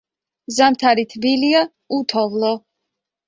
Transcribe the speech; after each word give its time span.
ზამთარი 0.59 1.03
თბილია, 1.11 1.61
უთოვლო. 1.99 2.51